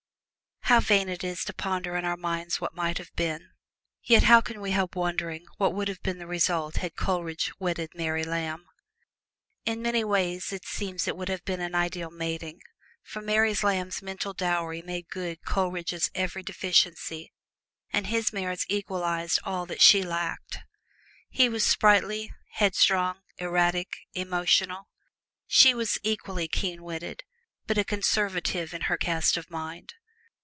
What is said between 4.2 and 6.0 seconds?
how can we help wondering what would